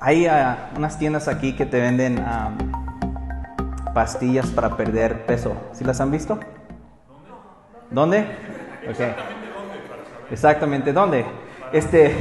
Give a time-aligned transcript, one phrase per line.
[0.00, 2.50] hay ah, unas tiendas aquí que te venden ah,
[3.94, 5.54] pastillas para perder peso.
[5.72, 6.40] ¿Sí las han visto?
[7.90, 8.24] ¿Dónde?
[8.90, 9.14] Okay.
[10.30, 11.26] Exactamente, ¿dónde?
[11.72, 12.16] Este,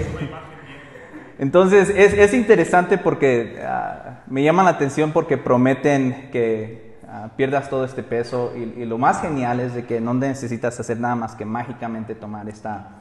[1.40, 6.90] entonces es, es interesante porque ah, me llama la atención porque prometen que
[7.36, 11.00] pierdas todo este peso y, y, lo más genial es de que no necesitas hacer
[11.00, 12.99] nada más que mágicamente tomar esta,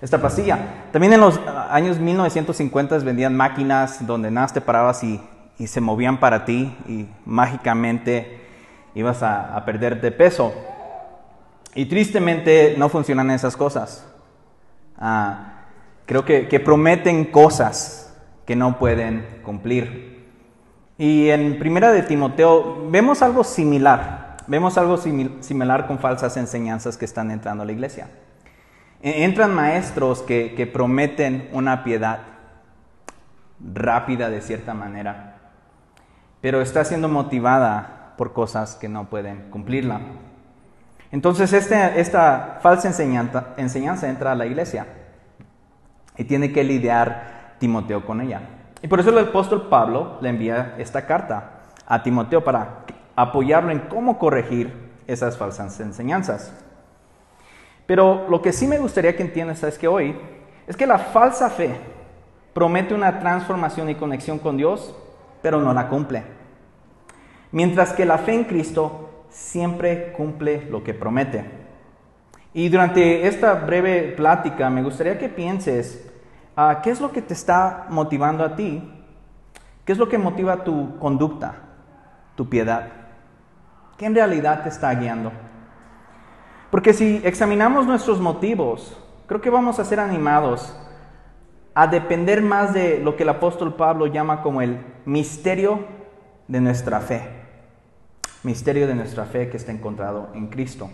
[0.00, 0.86] esta pastilla.
[0.92, 1.40] También en los
[1.70, 5.20] años 1950 vendían máquinas donde nada te parabas y,
[5.66, 8.46] se movían para ti y mágicamente
[8.94, 10.54] ibas a, a perder de peso.
[11.74, 14.06] Y tristemente no funcionan esas cosas.
[14.98, 15.58] Ah,
[16.06, 20.26] creo que, prometen cosas que no pueden cumplir.
[20.96, 24.38] Y en Primera de Timoteo vemos algo similar.
[24.46, 28.08] Vemos algo similar con falsas enseñanzas que están entrando a la iglesia.
[29.02, 32.20] E-, entran maestros que, prometen una piedad
[33.60, 35.36] rápida de cierta manera,
[36.40, 40.00] pero está siendo motivada por cosas que no pueden cumplirla.
[41.10, 44.86] Entonces este, esta falsa enseñanza, enseñanza entra a la iglesia
[46.16, 48.42] y tiene que lidiar Timoteo con ella.
[48.82, 52.84] Y por eso el apóstol Pablo le envía esta carta a Timoteo para
[53.16, 54.72] apoyarlo en cómo corregir
[55.06, 56.52] esas falsas enseñanzas.
[57.88, 60.14] Pero lo que sí me gustaría que entiendas es que hoy
[60.66, 61.74] es que la falsa fe
[62.52, 64.94] promete una transformación y conexión con Dios,
[65.40, 66.22] pero no la cumple.
[67.50, 71.46] Mientras que la fe en Cristo siempre cumple lo que promete.
[72.52, 76.12] Y durante esta breve plática me gustaría que pienses,
[76.58, 78.86] uh, ¿qué es lo que te está motivando a ti?
[79.86, 81.54] ¿Qué es lo que motiva tu conducta,
[82.36, 82.86] tu piedad?
[83.96, 85.32] ¿Qué en realidad te está guiando?
[86.70, 90.74] Porque si examinamos nuestros motivos, creo que vamos a ser animados
[91.74, 95.80] a depender más de lo que el apóstol Pablo llama como el misterio
[96.46, 97.22] de nuestra fe.
[98.42, 100.90] Misterio de nuestra fe que está encontrado en Cristo.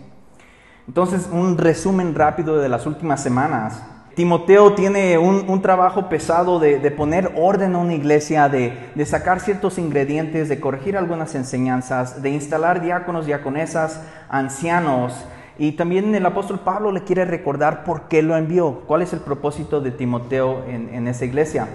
[0.87, 3.81] Entonces, un resumen rápido de las últimas semanas.
[4.15, 9.77] Timoteo tiene un, trabajo pesado de, poner orden a una iglesia, de, de, sacar ciertos
[9.77, 15.25] ingredientes, de corregir algunas enseñanzas, de instalar diáconos, diaconesas, ancianos,
[15.57, 19.19] y también el apóstol Pablo le quiere recordar por qué lo envió, cuál es el
[19.19, 21.67] propósito de Timoteo en, esa iglesia.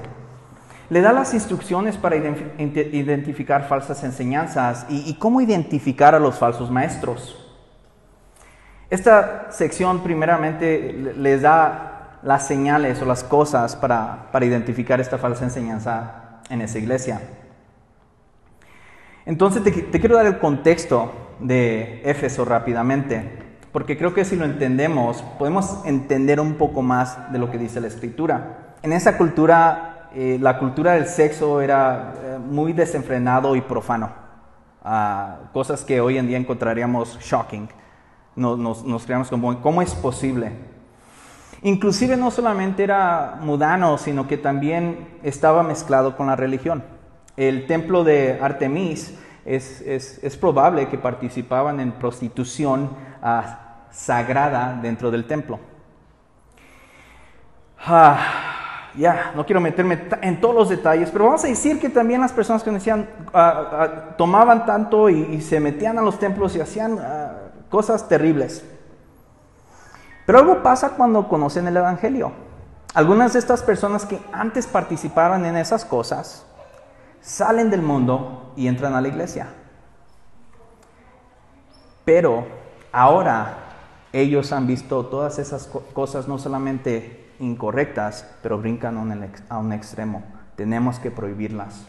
[0.91, 7.37] Le da las instrucciones para identificar falsas enseñanzas y, cómo identificar a los falsos maestros.
[8.91, 16.43] Esta sección primeramente les da las señales o las cosas para, identificar esta falsa enseñanza
[16.51, 17.21] en esa iglesia.
[19.25, 24.45] Entonces te, te quiero dar el contexto de Éfeso rápidamente porque creo que si lo
[24.45, 28.75] entendemos, podemos entender un poco más de lo que dice la escritura.
[28.83, 34.11] En esa cultura, eh, la cultura del sexo era eh, muy desenfrenado y profano,
[34.83, 37.69] ah, cosas que hoy en día encontraríamos shocking.
[38.35, 40.53] Nos, nos, creamos como, ¿cómo es posible?
[41.63, 46.83] Inclusive no solamente era mudano, sino que también estaba mezclado con la religión.
[47.37, 49.15] El templo de Artemis
[49.45, 52.91] es, es, es probable que participaban en prostitución
[53.23, 55.59] ah, sagrada dentro del templo.
[57.87, 62.21] Ah, ya, no quiero meterme en todos los detalles, pero vamos a decir que también
[62.21, 66.99] las personas que decían, ah, tomaban tanto y, se metían a los templos y hacían
[67.69, 68.65] cosas terribles.
[70.27, 72.33] Pero algo pasa cuando conocen el Evangelio.
[72.95, 76.45] Algunas de estas personas que antes participaban en esas cosas,
[77.21, 79.49] salen del mundo y entran a la iglesia.
[82.05, 82.60] Pero
[82.93, 83.59] ahora
[84.13, 88.97] ellos han visto todas esas cosas no solamente incorrectas, pero brincan
[89.49, 90.23] a un extremo.
[90.57, 91.87] Tenemos que prohibirlas.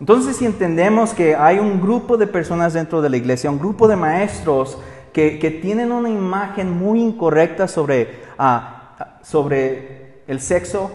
[0.00, 3.86] Entonces, si entendemos que hay un grupo de personas dentro de la iglesia, un grupo
[3.86, 4.78] de maestros
[5.12, 10.90] que, tienen una imagen muy incorrecta sobre, ah, sobre el sexo,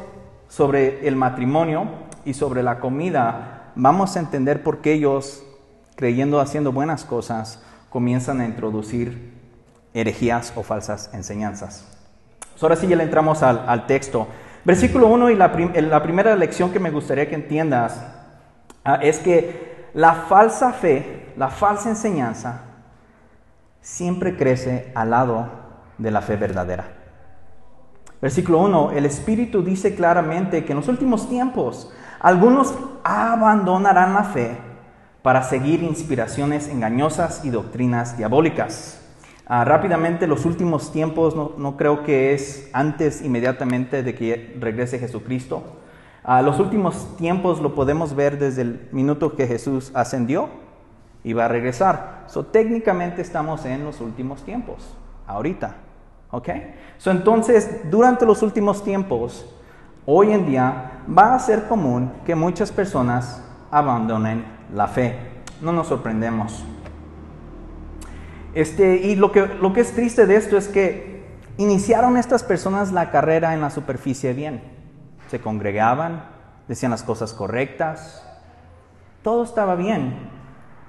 [0.50, 1.88] sobre el matrimonio,
[2.28, 5.44] y sobre la comida, vamos a entender por qué ellos,
[5.96, 7.64] creyendo haciendo buenas cosas,
[7.98, 9.34] comienzan a introducir
[9.92, 11.84] herejías o falsas enseñanzas.
[12.62, 14.28] ahora sí ya le entramos al, texto.
[14.64, 18.00] Versículo 1 y la, la, primera lección que me gustaría que entiendas
[18.86, 22.66] ah, es que la falsa fe, la falsa enseñanza,
[23.82, 25.50] siempre crece al lado
[25.98, 26.86] de la fe verdadera.
[28.22, 34.67] Versículo 1, el Espíritu dice claramente que en los últimos tiempos algunos abandonarán la fe
[35.22, 39.02] para seguir inspiraciones engañosas y doctrinas diabólicas.
[39.50, 45.64] Ah, rápidamente, los últimos tiempos no, creo que es antes inmediatamente de que regrese Jesucristo.
[46.24, 50.50] A los últimos tiempos lo podemos ver desde el minuto que Jesús ascendió
[51.24, 52.26] y va a regresar.
[52.28, 55.76] So, técnicamente estamos en los últimos tiempos, ahorita.
[56.32, 56.50] ¿Ok?
[56.98, 59.46] So, entonces, durante los últimos tiempos,
[60.06, 63.42] hoy en día, va a ser común que muchas personas
[63.72, 65.18] abandonen la fe.
[65.62, 66.64] No nos sorprendemos.
[68.54, 71.26] Este, y lo que, lo que es triste de esto es que
[71.58, 74.62] iniciaron estas personas la carrera en la superficie bien.
[75.30, 76.24] Se congregaban,
[76.68, 78.24] decían las cosas correctas,
[79.24, 80.30] todo estaba bien.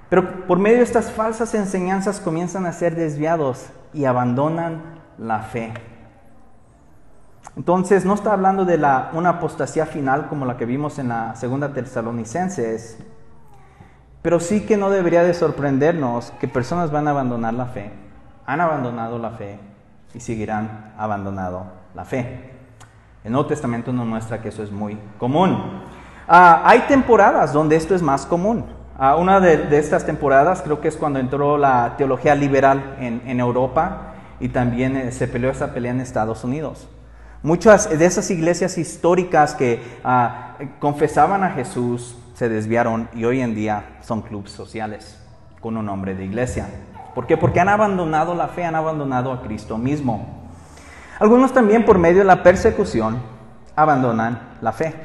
[0.09, 5.73] Pero por medio de estas falsas enseñanzas comienzan a ser desviados y abandonan la fe.
[7.55, 11.35] Entonces no está hablando de la, una apostasía final como la que vimos en la
[11.35, 12.97] segunda Tesalonicenses,
[14.21, 17.91] pero sí que no debería de sorprendernos que personas van a abandonar la fe,
[18.45, 19.59] han abandonado la fe
[20.13, 22.51] y seguirán abandonando la fe.
[23.23, 25.81] El Nuevo Testamento nos muestra que eso es muy común.
[26.27, 28.65] Ah, hay temporadas donde esto es más común.
[28.97, 34.13] Ah, una de, estas temporadas creo que es cuando entró la teología liberal en, Europa
[34.39, 36.87] y también eh, se peleó esa pelea en Estados Unidos.
[37.41, 43.53] Muchas de esas iglesias históricas que ah, confesaban a Jesús se desviaron y hoy en
[43.53, 45.21] día son clubes sociales
[45.59, 46.69] con un nombre de iglesia.
[47.13, 47.35] ¿Por qué?
[47.35, 50.25] Porque han abandonado la fe, han abandonado a Cristo mismo.
[51.19, 53.17] Algunos también por medio de la persecución
[53.75, 54.95] abandonan la fe.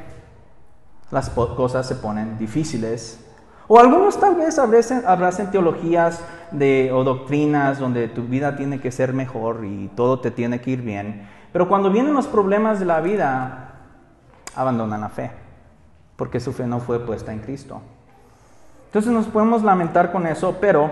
[1.10, 3.18] Las cosas se ponen difíciles.
[3.66, 6.20] O algunos tal vez abracen, teologías
[6.52, 10.70] de, o doctrinas donde tu vida tiene que ser mejor y todo te tiene que
[10.70, 11.28] ir bien.
[11.52, 13.72] Pero cuando vienen los problemas de la vida,
[14.54, 15.43] abandonan la fe
[16.16, 17.80] porque su fe no fue puesta en Cristo.
[18.86, 20.90] Entonces nos podemos lamentar con eso, pero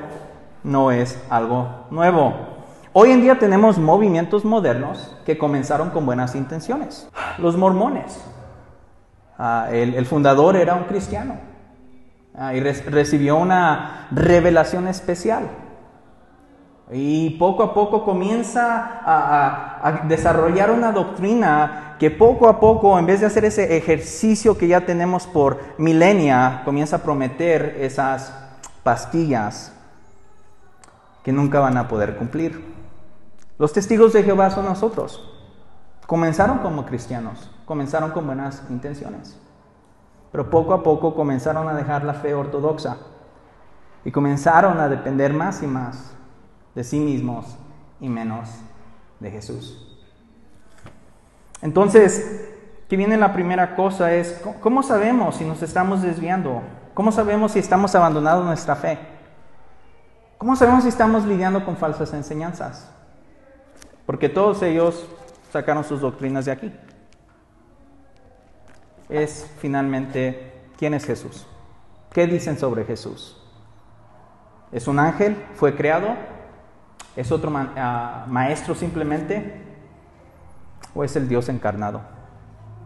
[0.64, 2.34] no es algo nuevo.
[2.92, 7.08] Hoy en día tenemos movimientos modernos que comenzaron con buenas intenciones.
[7.38, 8.22] Los mormones.
[9.38, 11.36] Ah, el, fundador era un cristiano
[12.34, 15.48] ah, y recibió una revelación especial.
[16.90, 23.20] Y poco a poco comienza a, desarrollar una doctrina que poco a poco, en vez
[23.20, 28.34] de hacer ese ejercicio que ya tenemos por milenia, comienza a prometer esas
[28.82, 29.72] pastillas
[31.22, 32.75] que nunca van a poder cumplir.
[33.56, 35.32] Los testigos de Jehová son nosotros.
[36.08, 39.38] Comenzaron como cristianos, comenzaron con buenas intenciones,
[40.32, 42.96] pero poco a poco comenzaron a dejar la fe ortodoxa
[44.05, 46.16] y comenzaron a depender más y más
[46.75, 47.56] de sí mismos
[48.00, 48.48] y menos
[49.20, 49.91] de Jesús.
[51.62, 52.50] Entonces,
[52.88, 56.60] que viene la primera cosa es, ¿cómo sabemos si nos estamos desviando?
[56.92, 58.98] ¿Cómo sabemos si estamos abandonando nuestra fe?
[60.36, 62.90] ¿Cómo sabemos si estamos lidiando con falsas enseñanzas?
[64.04, 65.06] Porque todos ellos
[65.52, 66.72] sacaron sus doctrinas de aquí.
[69.08, 71.46] Es finalmente, ¿quién es Jesús?
[72.12, 73.40] ¿Qué dicen sobre Jesús?
[74.72, 75.36] ¿Es un ángel?
[75.54, 76.08] ¿Fue creado?
[77.14, 79.71] ¿Es otro ah, maestro simplemente?
[80.94, 82.02] ¿O es el Dios encarnado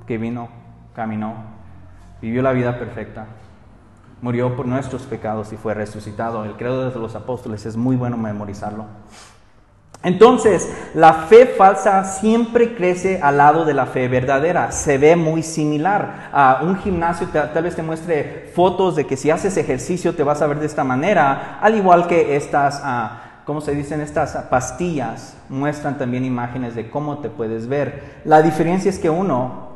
[0.07, 0.49] que vino,
[0.95, 1.35] caminó,
[2.23, 3.27] vivió la vida perfecta,
[4.23, 6.45] murió por nuestros pecados y fue resucitado?
[6.45, 8.87] El credo de los apóstoles es muy bueno memorizarlo.
[10.03, 14.71] Entonces, la fe falsa siempre crece al lado de la fe verdadera.
[14.71, 16.31] Se ve muy similar.
[16.33, 20.43] a un gimnasio tal vez te muestre fotos de que si haces ejercicio te vas
[20.43, 25.37] a ver de esta manera, al igual que estas uh, como se dicen estas pastillas,
[25.49, 28.21] muestran también imágenes de cómo te puedes ver.
[28.25, 29.69] La diferencia es que uno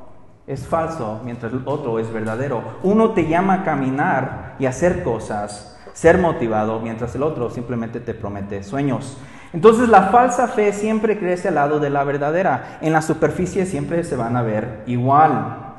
[0.49, 2.62] es falso mientras el otro es verdadero.
[2.83, 8.12] Uno te llama a caminar y hacer cosas, ser motivado, mientras el otro simplemente te
[8.12, 9.17] promete sueños.
[9.53, 12.79] Entonces la falsa fe siempre crece al lado de la verdadera.
[12.81, 15.70] En la superficie siempre se van a ver igual.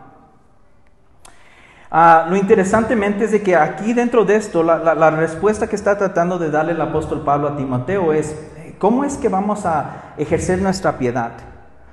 [1.94, 6.40] Ah, lo interesantemente es de que aquí dentro de esto, la, respuesta que está tratando
[6.40, 8.34] de darle el apóstol Pablo a Timoteo es,
[8.80, 11.32] ¿cómo es que vamos a ejercer nuestra piedad?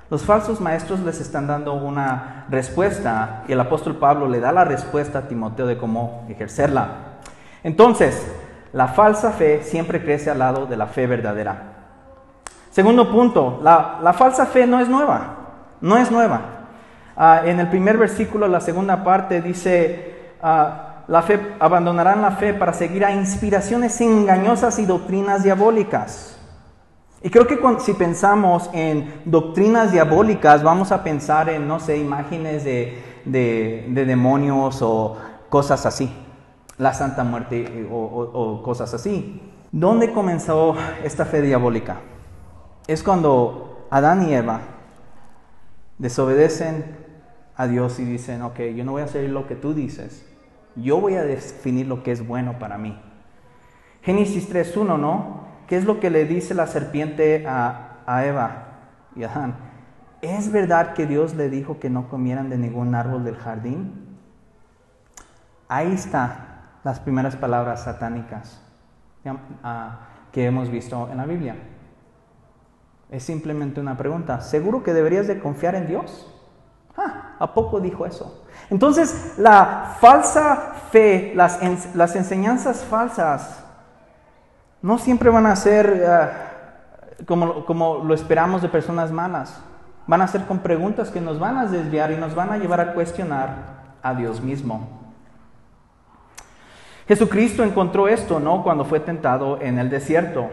[0.09, 4.63] Los falsos maestros les están dando una respuesta y el apóstol Pablo le da la
[4.63, 6.87] respuesta a Timoteo de cómo ejercerla.
[7.61, 8.25] Entonces,
[8.71, 11.73] la falsa fe siempre crece al lado de la fe verdadera.
[12.71, 15.35] Segundo punto, la, la falsa fe no es nueva,
[15.81, 16.58] no es nueva.
[17.21, 22.53] Ah, en el primer versículo, la segunda parte, dice, ah, la fe, abandonarán la fe
[22.53, 26.39] para seguir a inspiraciones engañosas y doctrinas diabólicas.
[27.21, 32.63] Y creo que si pensamos en doctrinas diabólicas, vamos a pensar en, no sé, imágenes
[32.63, 35.17] de, de, demonios o
[35.49, 36.09] cosas así,
[36.77, 39.41] la Santa Muerte eh, o cosas así.
[39.73, 40.73] ¿Dónde comenzó
[41.03, 41.97] esta fe diabólica?
[42.87, 44.61] Es cuando Adán y Eva
[45.97, 46.98] desobedecen
[47.59, 50.25] a Dios y dicen, ok, yo no voy a hacer lo que tú dices,
[50.77, 52.97] yo voy a definir lo que es bueno para mí.
[54.01, 55.43] Génesis 3.1, ¿no?
[55.67, 58.79] ¿Qué es lo que le dice la serpiente a, a Eva
[59.13, 59.55] y a Adán?
[60.21, 64.07] ¿Es verdad que Dios le dijo que no comieran de ningún árbol del jardín?
[65.67, 68.61] Ahí están las primeras palabras satánicas
[69.63, 69.99] ah,
[70.31, 71.57] que hemos visto en la Biblia.
[73.11, 74.39] Es simplemente una pregunta.
[74.39, 76.38] ¿Seguro que deberías de confiar en Dios?
[77.39, 78.43] ¿A poco dijo eso?
[78.69, 81.61] Entonces, la falsa fe, las,
[82.15, 83.63] enseñanzas falsas,
[84.81, 86.31] no siempre van a ser ah,
[87.25, 89.61] como, lo esperamos de personas malas.
[90.05, 92.81] Van a ser con preguntas que nos van a desviar y nos van a llevar
[92.81, 94.87] a cuestionar a Dios mismo.
[97.07, 98.63] Jesucristo encontró esto, ¿no?
[98.63, 100.49] Cuando fue tentado en el desierto.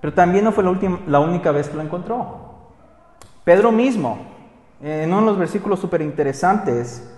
[0.00, 0.64] Pero también no fue
[1.06, 2.46] la única vez que lo encontró.
[3.44, 4.35] Pedro mismo,
[4.80, 7.08] en uno de los versículos súper interesantes,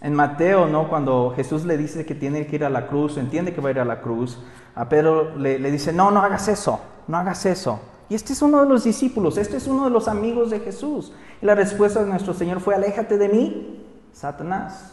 [0.00, 0.88] en Mateo, ¿no?
[0.88, 3.72] Cuando Jesús le dice que tiene que ir a la cruz, entiende que va a
[3.72, 4.38] ir a la cruz,
[4.74, 7.80] a Pedro le, le dice, no, no hagas eso, no hagas eso.
[8.08, 11.12] Y este es uno de los discípulos, este es uno de los amigos de Jesús.
[11.42, 14.92] Y la respuesta de nuestro Señor fue, aléjate de mí, Satanás.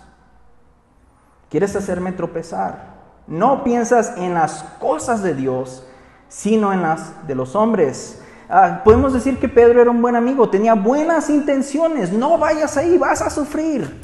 [1.50, 2.94] Quieres hacerme tropezar.
[3.28, 5.86] No piensas en las cosas de Dios,
[6.28, 8.23] sino en las de los hombres.
[8.56, 12.14] Ah, podemos decir que Pedro era un buen amigo, tenía buenas intenciones.
[12.14, 14.00] No vayas ahí, vas a sufrir.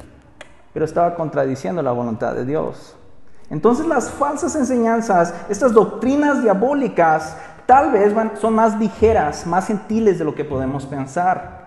[0.74, 2.96] Pero estaba contradiciendo la voluntad de Dios.
[3.52, 7.38] Entonces las falsas enseñanzas, estas doctrinas diabólicas,
[7.68, 11.60] tal vez son más ligeras, más gentiles de lo que podemos pensar.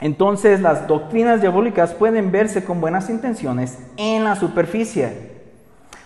[0.00, 5.29] Entonces las doctrinas diabólicas pueden verse con buenas intenciones en la superficie.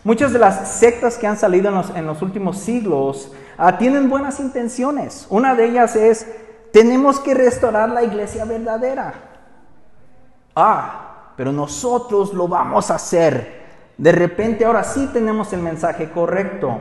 [0.04, 5.26] Muchas de las sectas que han salido en los, últimos siglos ah, tienen buenas intenciones.
[5.30, 6.26] Una de ellas es,
[6.73, 9.14] tenemos que restaurar la iglesia verdadera.
[10.54, 13.64] Ah, pero nosotros lo vamos a hacer.
[13.96, 16.78] De repente ahora sí tenemos el mensaje correcto.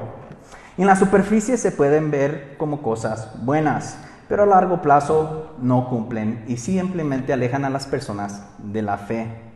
[0.78, 6.44] En la superficie se pueden ver como cosas buenas pero a largo plazo no cumplen
[6.48, 9.53] y simplemente alejan a las personas de la fe.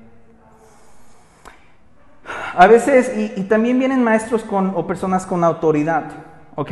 [2.56, 6.06] A veces, y, también vienen maestros con, o personas con autoridad,
[6.56, 6.72] ¿ok?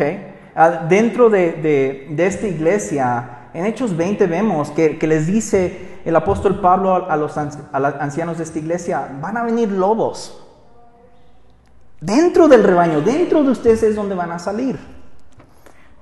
[0.55, 7.09] Ah, dentro de, esta iglesia, en Hechos 20 vemos que, les dice el apóstol Pablo
[7.09, 10.41] a los ancianos de esta iglesia, van a venir lobos.
[11.99, 14.77] Dentro del rebaño, dentro de ustedes es donde van a salir.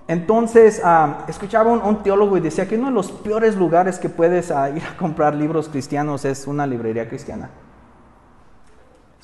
[0.07, 4.09] Entonces, ah, escuchaba un, un, teólogo y decía que uno de los peores lugares que
[4.09, 7.49] puedes ah, ir a comprar libros cristianos es una librería cristiana.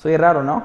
[0.00, 0.62] Soy raro, ¿no?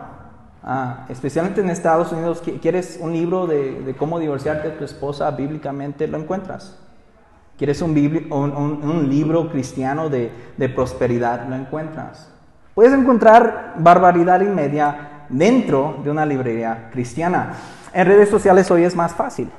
[0.64, 6.08] Ah, especialmente en Estados Unidos, quieres un libro de, cómo divorciarte de tu esposa bíblicamente,
[6.08, 6.80] lo encuentras.
[7.58, 7.94] Quieres un,
[9.10, 10.32] libro cristiano de,
[10.74, 12.32] prosperidad, lo encuentras.
[12.76, 17.56] Puedes encontrar barbaridad y media dentro de una librería cristiana.
[17.94, 19.50] En redes sociales hoy es más fácil.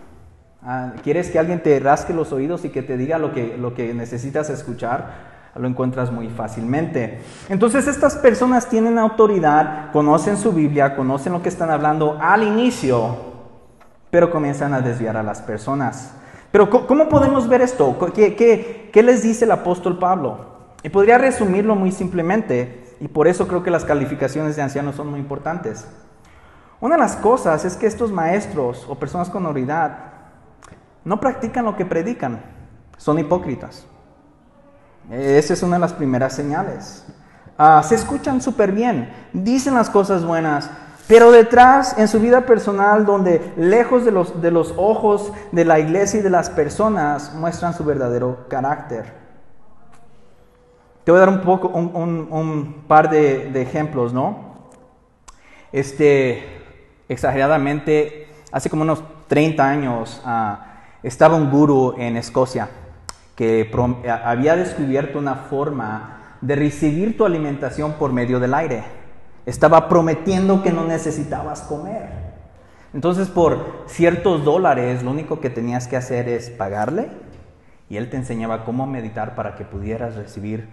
[0.62, 4.49] Ah, ¿Quieres que alguien te rasque los oídos y que te diga lo que necesitas
[4.49, 5.35] escuchar?
[5.58, 7.20] Lo encuentras muy fácilmente.
[7.48, 13.16] Entonces estas personas tienen autoridad, conocen su Biblia, conocen lo que están hablando al inicio,
[14.10, 16.12] pero comienzan a desviar a las personas.
[16.50, 17.96] Pero ¿cómo podemos ver esto?
[18.14, 20.56] ¿Qué, les dice el apóstol Pablo?
[20.82, 25.08] Y podría resumirlo muy simplemente, y por eso creo que las calificaciones de ancianos son
[25.08, 25.86] muy importantes.
[26.80, 29.98] Una de las cosas es que estos maestros o personas con autoridad
[31.04, 32.40] no practican lo que predican,
[32.96, 33.86] son hipócritas.
[35.10, 37.04] Esa es una de las primeras señales.
[37.58, 40.68] Ah, se escuchan súper bien, dicen las cosas buenas,
[41.08, 45.78] pero detrás, en su vida personal, donde lejos de los, de los ojos de la
[45.78, 49.14] iglesia y de las personas, muestran su verdadero carácter.
[51.04, 54.68] Te voy a dar un, poco, un, par de, ejemplos, ¿no?
[55.70, 56.44] Este,
[57.08, 60.56] exageradamente, hace como unos 30 años, uh,
[61.04, 62.68] estaba un guru en Escocia
[63.36, 63.70] que
[64.24, 68.84] había descubierto una forma de recibir tu alimentación por medio del aire.
[69.44, 72.26] Estaba prometiendo que no necesitabas comer.
[72.94, 77.10] Entonces por ciertos dólares lo único que tenías que hacer es pagarle
[77.88, 80.68] y él te enseñaba cómo meditar para que pudieras recibir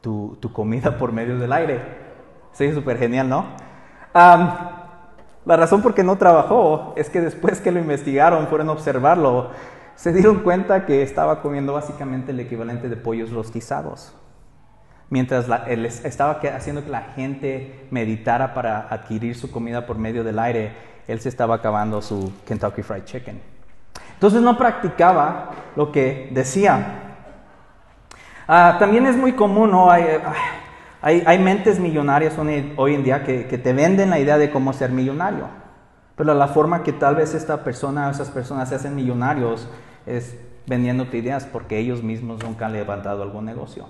[0.00, 1.80] tu, comida por medio del aire.
[2.52, 3.46] Sí, súper genial, ¿no?
[4.12, 9.50] La razón por qué no trabajó es que después que lo investigaron, fueron a observarlo,
[10.00, 14.14] se dieron cuenta que estaba comiendo básicamente el equivalente de pollos rostizados.
[15.10, 20.38] Mientras él estaba haciendo que la gente meditara para adquirir su comida por medio del
[20.38, 20.72] aire,
[21.06, 23.42] él se estaba acabando su Kentucky Fried Chicken.
[24.14, 27.16] Entonces no practicaba lo que decía.
[28.48, 29.90] Ah, también es muy común, ¿no?
[29.90, 30.06] Hay,
[31.02, 34.92] hay, mentes millonarias hoy en día que, que, te venden la idea de cómo ser
[34.92, 35.44] millonario.
[36.16, 39.68] Pero la forma que tal vez esta persona o esas personas se hacen millonarios
[40.06, 43.86] es vendiéndote ideas porque ellos mismos nunca han levantado algún negocio.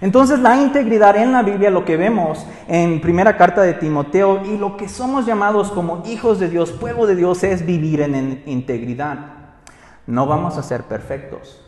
[0.00, 4.56] Entonces la integridad en la Biblia, lo que vemos en primera carta de Timoteo y
[4.56, 9.18] lo que somos llamados como hijos de Dios, pueblo de Dios, es vivir en integridad.
[10.06, 11.62] No vamos a ser perfectos,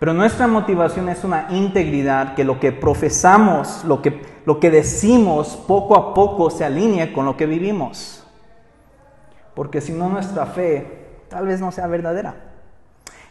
[0.00, 5.56] pero nuestra motivación es una integridad que lo que profesamos, lo que, lo que decimos
[5.68, 8.26] poco a poco se alinee con lo que vivimos.
[9.54, 10.98] Porque si no nuestra fe
[11.28, 12.47] tal vez no sea verdadera.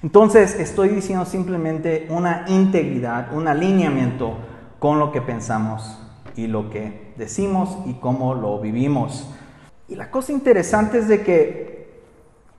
[0.07, 4.37] Entonces estoy diciendo simplemente una integridad, un alineamiento
[4.79, 5.99] con lo que pensamos
[6.37, 9.29] y lo que decimos y cómo lo vivimos.
[9.89, 12.03] Y la cosa interesante es de que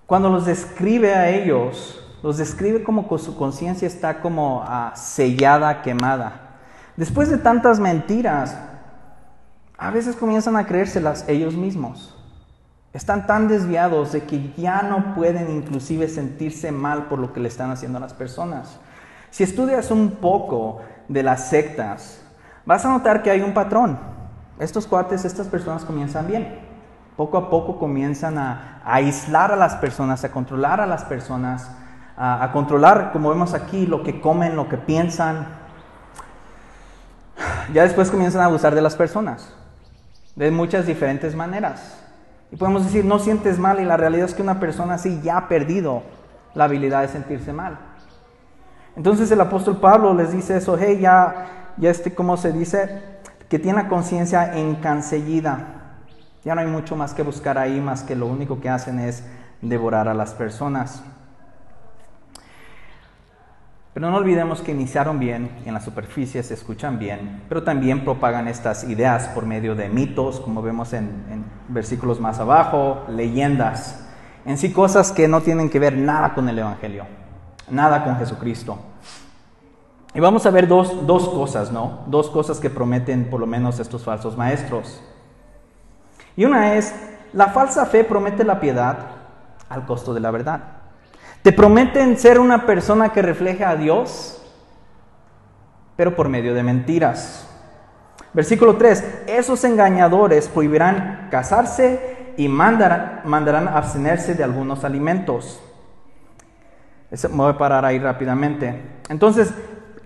[0.05, 6.59] cuando los describe a ellos, los describe como su conciencia está como ah, sellada, quemada.
[6.99, 8.59] Después de tantas mentiras,
[9.79, 12.15] a veces comienzan a creérselas ellos mismos.
[12.99, 17.47] Están tan desviados de que ya no pueden inclusive sentirse mal por lo que le
[17.47, 18.81] están haciendo a las personas.
[19.31, 22.21] Si estudias un poco de las sectas,
[22.67, 24.01] vas a notar que hay un patrón.
[24.59, 26.59] Estos cuates, estas personas comienzan bien.
[27.17, 31.71] Poco a poco comienzan a, aislar a las personas, a controlar a las personas,
[32.17, 35.47] a, a controlar, como vemos aquí, lo que comen, lo que piensan.
[37.73, 39.55] Ya después comienzan a abusar de las personas,
[40.35, 41.98] de muchas diferentes maneras.
[42.51, 45.37] Y podemos decir, no sientes mal y la realidad es que una persona así ya
[45.37, 46.03] ha perdido
[46.55, 47.79] la habilidad de sentirse mal.
[48.97, 53.03] Entonces el apóstol Pablo les dice eso, hey, ya, ya este, ¿cómo se dice?
[53.49, 55.59] Que tiene la conciencia encancellida.
[56.45, 59.25] Ya no hay mucho más que buscar ahí, más que lo único que hacen es
[59.61, 61.03] devorar a las personas.
[63.99, 68.47] Pero no olvidemos que iniciaron bien, en la superficie se escuchan bien, pero también propagan
[68.47, 74.07] estas ideas por medio de mitos, como vemos en, versículos más abajo, leyendas,
[74.47, 77.07] en sí cosas que no tienen que ver nada con el Evangelio,
[77.69, 78.79] nada con Jesucristo.
[80.15, 82.05] Y vamos a ver dos, dos cosas, ¿no?
[82.07, 85.03] Dos cosas que prometen por lo menos estos falsos maestros.
[86.37, 86.95] Y una es,
[87.33, 88.97] la falsa fe promete la piedad
[89.69, 90.78] al costo de la verdad.
[91.43, 94.43] Te prometen ser una persona que refleje a Dios,
[95.97, 97.49] pero por medio de mentiras.
[98.33, 105.61] Versículo 3, esos engañadores prohibirán casarse y mandarán, abstenerse de algunos alimentos.
[107.11, 108.81] Me voy a parar ahí rápidamente.
[109.09, 109.53] Entonces,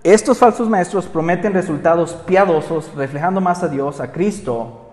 [0.03, 4.93] estos falsos maestros prometen resultados piadosos, reflejando más a Dios, a Cristo,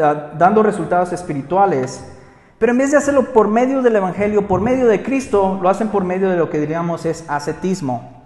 [0.00, 2.15] ah, dando resultados espirituales,
[2.58, 5.88] pero en vez de hacerlo por medio del Evangelio, por medio de Cristo, lo hacen
[5.88, 8.24] por medio de lo que diríamos es ascetismo.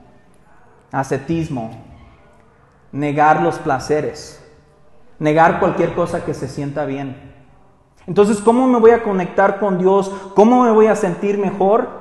[0.92, 1.70] Ascetismo.
[2.92, 4.44] Negar los placeres.
[5.18, 7.30] Negar cualquier cosa que se sienta bien.
[8.06, 10.10] Entonces, ¿cómo me voy a conectar con Dios?
[10.34, 12.00] ¿Cómo me voy a sentir mejor?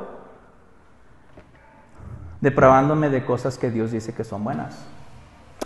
[2.41, 4.77] Depravándome de cosas que Dios dice que son buenas.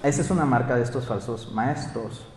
[0.02, 2.32] Esa es una marca de estos falsos maestros.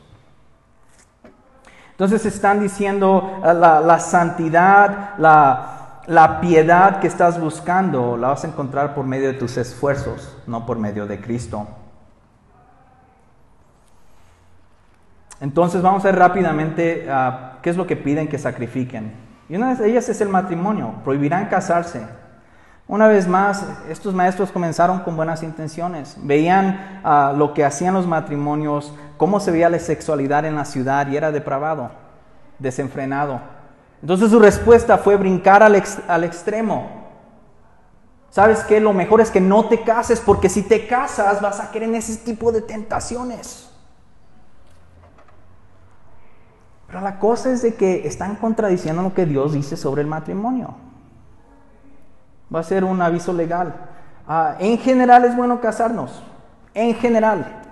[1.96, 8.48] Entonces están diciendo ah, la, santidad, la, la, piedad que estás buscando, la vas a
[8.48, 11.66] encontrar por medio de tus esfuerzos, no por medio de Cristo.
[15.40, 19.14] Entonces vamos a ver rápidamente ah, qué es lo que piden que sacrifiquen.
[19.48, 20.96] Y una de ellas es el matrimonio.
[21.02, 22.06] Prohibirán casarse.
[22.88, 26.16] Una vez más, estos maestros comenzaron con buenas intenciones.
[26.22, 31.08] Veían ah, lo que hacían los matrimonios, cómo se veía la sexualidad en la ciudad
[31.08, 31.90] y era depravado,
[32.60, 33.40] desenfrenado.
[34.00, 37.06] Entonces su respuesta fue brincar al, extremo.
[38.30, 38.78] ¿Sabes qué?
[38.78, 41.96] Lo mejor es que no te cases porque si te casas vas a querer en
[41.96, 43.68] ese tipo de tentaciones.
[46.86, 50.76] Pero la cosa es de que están contradiciendo lo que Dios dice sobre el matrimonio.
[52.54, 53.74] Va a ser un aviso legal.
[54.26, 56.22] Ah, en general es bueno casarnos.
[56.74, 57.62] En general.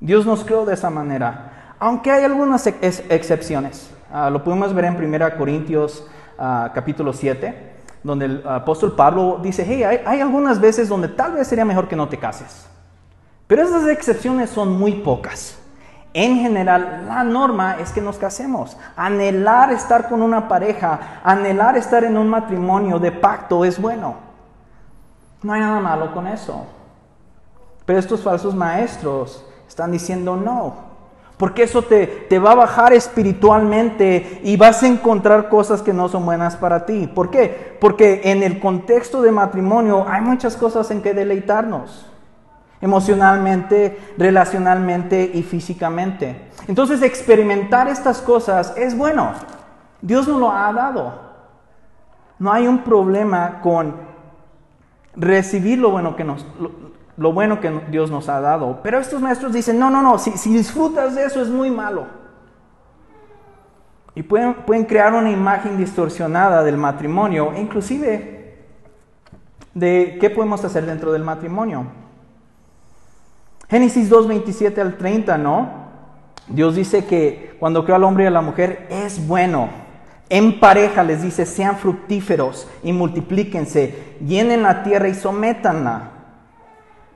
[0.00, 1.74] Dios nos creó de esa manera.
[1.78, 3.90] Aunque hay algunas excepciones.
[4.12, 6.06] Ah, lo podemos ver en 1 Corintios
[6.38, 11.32] ah, capítulo 7, donde el apóstol Pablo dice, hey, hay, hay algunas veces donde tal
[11.32, 12.66] vez sería mejor que no te cases.
[13.46, 15.58] Pero esas excepciones son muy pocas.
[16.14, 18.76] En general, la norma es que nos casemos.
[18.96, 24.16] Anhelar estar con una pareja, anhelar estar en un matrimonio de pacto es bueno.
[25.42, 26.66] No hay nada malo con eso.
[27.84, 30.88] Pero estos falsos maestros están diciendo no.
[31.36, 36.08] Porque eso te, te, va a bajar espiritualmente y vas a encontrar cosas que no
[36.08, 37.06] son buenas para ti.
[37.06, 37.76] ¿Por qué?
[37.80, 42.07] Porque en el contexto de matrimonio hay muchas cosas en que deleitarnos.
[42.80, 46.50] Emocionalmente, relacionalmente y físicamente.
[46.68, 49.32] Entonces experimentar estas cosas es bueno.
[50.00, 51.28] Dios nos lo ha dado.
[52.38, 53.96] No hay un problema con
[55.16, 56.46] recibir lo bueno que, nos,
[57.16, 58.80] lo, bueno que Dios nos ha dado.
[58.82, 62.06] Pero estos maestros dicen, no, no, no, si, disfrutas de eso es muy malo.
[64.14, 68.66] Y pueden crear una imagen distorsionada del matrimonio, inclusive
[69.74, 71.86] de qué podemos hacer dentro del matrimonio.
[73.68, 75.70] Génesis 2, 27 al 30, ¿no?
[76.48, 79.68] Dios dice que cuando creó al hombre y a la mujer es bueno
[80.30, 86.12] en pareja les dice, sean fructíferos y multiplíquense, llenen la tierra y sométanla.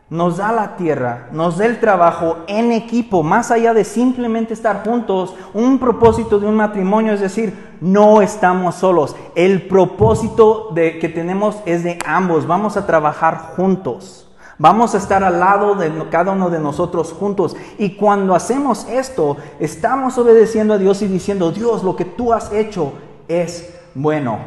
[0.08, 4.84] Nos da la tierra, nos da el trabajo en equipo, más allá de simplemente estar
[4.84, 5.34] juntos.
[5.54, 9.16] Un propósito de un matrimonio es decir, no estamos solos.
[9.34, 12.46] El propósito de, que tenemos es de ambos.
[12.46, 14.30] Vamos a trabajar juntos.
[14.58, 17.56] Vamos a estar al lado de cada uno de nosotros juntos.
[17.78, 22.52] Y cuando hacemos esto, estamos obedeciendo a Dios y diciendo, Dios, lo que tú has
[22.52, 22.92] hecho
[23.28, 24.38] es bueno.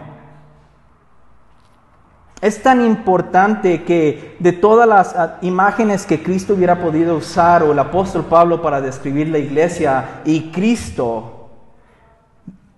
[2.41, 7.72] Es tan importante que de todas las ah, imágenes que Cristo hubiera podido usar o
[7.72, 11.50] el apóstol Pablo para describir la iglesia y Cristo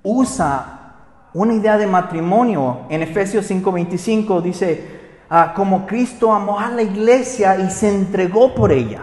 [0.03, 0.93] usa
[1.33, 2.81] una idea de matrimonio.
[2.89, 4.96] En Efesios 5:25 dice,
[5.29, 9.01] Ah, como Cristo amó a la iglesia y se entregó por ella.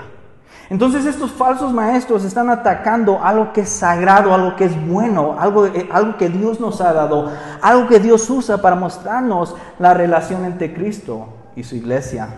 [0.70, 5.66] Entonces estos falsos maestros están atacando algo que es sagrado, algo que es bueno, algo,
[5.66, 10.46] eh, algo que Dios nos ha dado, algo que Dios usa para mostrarnos la relación
[10.46, 12.28] entre Cristo y su iglesia.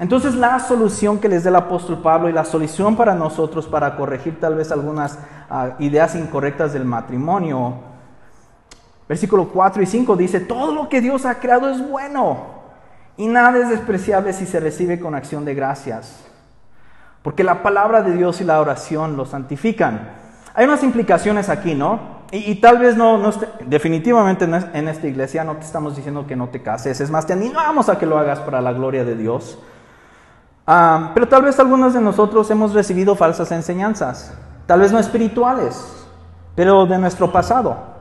[0.00, 3.94] Entonces la solución que les da el apóstol Pablo y la solución para nosotros para
[3.96, 7.93] corregir tal vez algunas ah, ideas incorrectas del matrimonio
[9.08, 12.54] Versículo 4 y 5 dice, todo lo que Dios ha creado es bueno
[13.16, 16.24] y nada es despreciable si se recibe con acción de gracias.
[17.22, 20.10] Porque la palabra de Dios y la oración lo santifican.
[20.54, 22.14] Hay unas implicaciones aquí, ¿no?
[22.30, 23.30] Y, tal vez no,
[23.64, 27.00] definitivamente en esta iglesia no te estamos diciendo que no te cases.
[27.00, 29.58] Es más, te animamos a que lo hagas para la gloria de Dios.
[30.66, 34.36] Ah, pero tal vez algunos de nosotros hemos recibido falsas enseñanzas.
[34.66, 36.06] Tal vez no espirituales,
[36.56, 37.93] pero de nuestro pasado.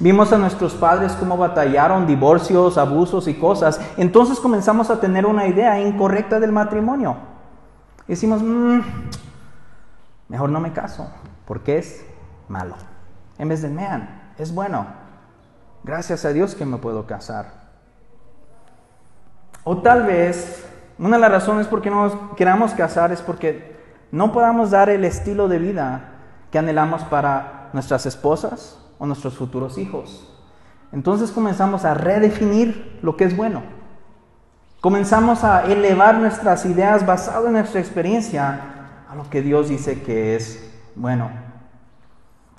[0.00, 3.80] Vimos a nuestros padres cómo batallaron divorcios, abusos y cosas.
[3.96, 7.16] Entonces comenzamos a tener una idea incorrecta del matrimonio.
[8.06, 8.80] decimos, mm,
[10.28, 11.10] mejor no me caso,
[11.46, 12.06] porque es
[12.48, 12.74] malo.
[13.38, 14.86] En vez de, man, es bueno.
[15.84, 17.68] Gracias a Dios que me puedo casar.
[19.64, 20.64] O tal vez,
[20.98, 23.76] una de las razones por qué no nos queramos casar es porque
[24.10, 26.12] no podamos dar el estilo de vida
[26.50, 30.28] que anhelamos para nuestras esposas, o nuestros futuros hijos.
[30.92, 33.62] Entonces comenzamos a redefinir lo que es bueno.
[34.80, 38.60] Comenzamos a elevar nuestras ideas basadas en nuestra experiencia
[39.08, 41.30] a lo que Dios dice que es bueno.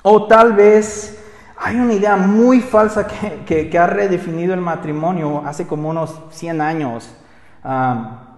[0.04, 1.20] O tal vez
[1.58, 7.16] hay una idea muy falsa que, ha redefinido el matrimonio hace como unos 100 años.
[7.64, 8.29] Ah,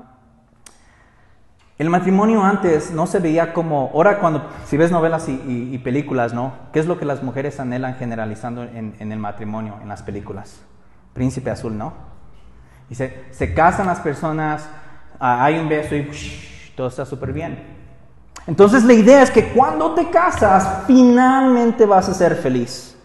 [1.82, 6.54] el matrimonio antes no se veía como, ahora cuando, si ves novelas y, películas, ¿no?
[6.72, 10.62] ¿Qué es lo que las mujeres anhelan generalizando en, el matrimonio, en las películas?
[11.14, 11.94] Príncipe azul, ¿no?
[12.88, 14.70] Y se, casan las personas,
[15.20, 16.08] hay un beso y
[16.76, 17.64] todo está súper bien.
[18.46, 22.96] Entonces la idea es que cuando te casas, finalmente vas a ser feliz.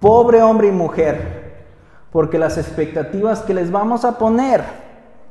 [0.00, 1.64] Pobre hombre y mujer,
[2.10, 4.64] porque las expectativas que les vamos a poner,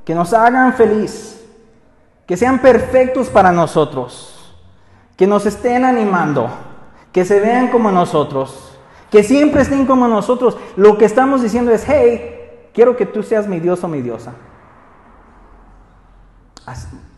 [0.06, 1.37] que nos hagan feliz,
[2.28, 4.54] que sean perfectos para nosotros,
[5.16, 6.50] que nos estén animando,
[7.14, 8.78] que se vean como nosotros,
[9.10, 10.58] que siempre estén como nosotros.
[10.76, 14.34] Lo que estamos diciendo es, hey, quiero que tú seas mi Dios o mi diosa.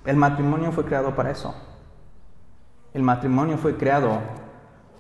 [0.06, 1.56] El matrimonio fue creado para eso.
[2.94, 4.20] El matrimonio fue creado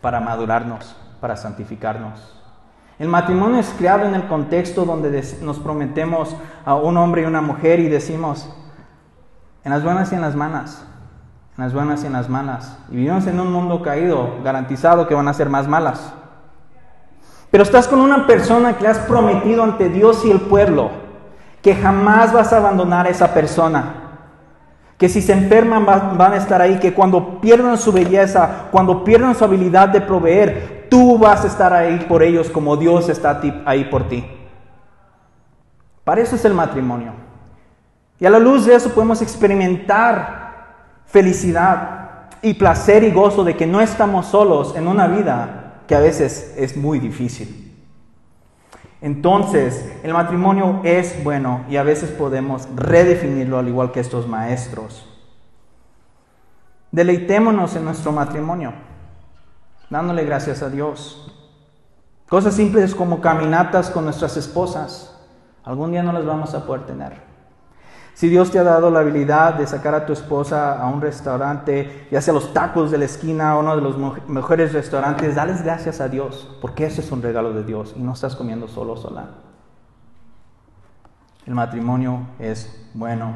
[0.01, 2.35] para madurarnos, para santificarnos.
[2.97, 7.41] El matrimonio es creado en el contexto donde nos prometemos a un hombre y una
[7.41, 8.49] mujer y decimos,
[9.69, 10.83] en las buenas y en las malas,
[11.55, 12.75] en las buenas y en las malas.
[12.89, 16.11] Y vivimos en un mundo caído, garantizado que van a ser más malas.
[17.51, 20.89] Pero estás con una persona que has prometido ante Dios y el pueblo
[21.61, 23.93] que jamás vas a abandonar a esa persona.
[24.97, 29.35] Que si se enferman van a estar ahí, que cuando pierdan su belleza, cuando pierdan
[29.35, 33.83] su habilidad de proveer, tú vas a estar ahí por ellos como Dios está ahí
[33.83, 34.25] por ti.
[36.03, 37.28] Para eso es el matrimonio.
[38.19, 40.49] Y a la luz de eso podemos experimentar
[41.05, 45.99] felicidad y placer y gozo de que no estamos solos en una vida que a
[45.99, 47.65] veces es muy difícil.
[49.01, 55.05] Entonces, el matrimonio es bueno y a veces podemos redefinirlo al igual que estos maestros.
[56.91, 58.73] Deleitémonos en nuestro matrimonio,
[59.89, 61.33] dándole gracias a Dios.
[62.27, 65.17] Cosas simples como caminatas con nuestras esposas.
[65.63, 67.28] Algún día no las vamos a poder tener.
[68.19, 72.05] Si Dios te ha dado la habilidad de sacar a tu esposa a un restaurante,
[72.11, 73.95] ya sea los tacos de la esquina o uno de los
[74.27, 78.11] mejores restaurantes, dales gracias a Dios, porque ese es un regalo de Dios y no
[78.11, 79.29] estás comiendo solo sola.
[81.45, 83.35] El matrimonio es bueno.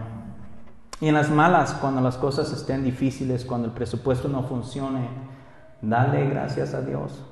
[0.99, 5.07] Y en las malas, cuando las cosas estén difíciles, cuando el presupuesto no funcione,
[5.81, 7.23] dale gracias a Dios.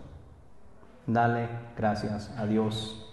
[1.06, 3.11] Dale gracias a Dios.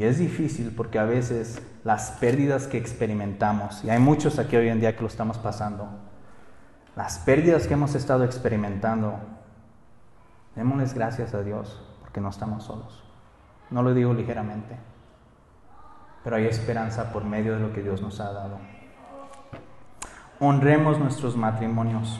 [0.00, 4.68] Y es difícil porque a veces las pérdidas que experimentamos, y hay muchos aquí hoy
[4.68, 5.90] en día que lo estamos pasando,
[6.96, 9.18] las pérdidas que hemos estado experimentando,
[10.56, 13.04] démosles gracias a Dios porque no estamos solos.
[13.68, 14.74] No lo digo ligeramente,
[16.24, 18.56] pero hay esperanza por medio de lo que Dios nos ha dado.
[20.38, 22.18] Honremos nuestros matrimonios,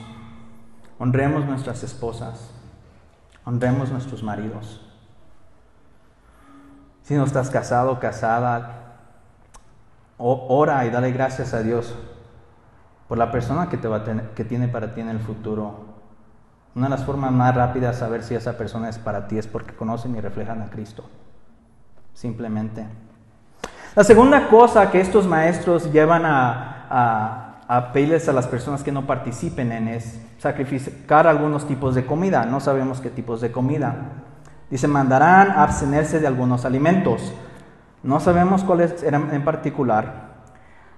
[0.99, 2.53] honremos nuestras esposas,
[3.43, 4.90] honremos nuestros maridos.
[7.03, 8.81] Si no estás casado, casada,
[10.17, 11.95] ora y dale gracias a Dios
[13.07, 14.03] por la persona que, te va
[14.35, 15.91] que tiene para ti en el futuro.
[16.75, 19.47] Una de las formas más rápidas de saber si esa persona es para ti es
[19.47, 21.03] porque conocen y reflejan a Cristo.
[22.13, 22.85] Simplemente.
[23.95, 28.91] La segunda cosa que estos maestros llevan a, a, a pedirles a las personas que
[28.93, 32.45] no participen en es sacrificar algunos tipos de comida.
[32.45, 33.95] No sabemos qué tipos de comida.
[34.71, 37.33] Dice, mandarán a abstenerse de algunos alimentos.
[38.03, 40.31] No sabemos cuáles eran en particular,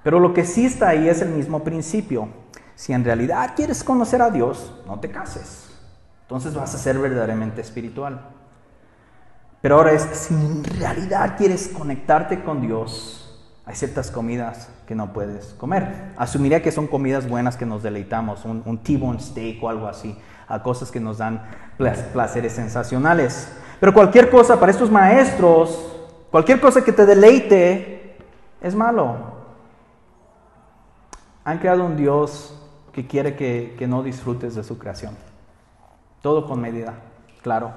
[0.04, 2.30] pero lo que sí está ahí es el mismo principio.
[2.76, 5.70] Si en realidad quieres conocer a Dios, no te cases.
[6.22, 8.22] Entonces vas a ser verdaderamente espiritual.
[9.62, 15.14] Pero ahora es, si en realidad quieres conectarte con Dios, hay ciertas comidas que no
[15.14, 16.12] puedes comer.
[16.18, 20.18] Asumiría que son comidas buenas que nos deleitamos, un, un T-bone steak o algo así,
[20.48, 21.44] a cosas que nos dan
[21.78, 23.50] placeres sensacionales.
[23.84, 25.78] Pero cualquier cosa para estos maestros,
[26.32, 28.16] cualquier cosa que te deleite,
[28.62, 29.18] es malo.
[31.44, 32.58] Han creado un Dios
[32.94, 35.18] que quiere que, que no disfrutes de su creación.
[36.22, 36.94] Todo con medida,
[37.42, 37.74] claro.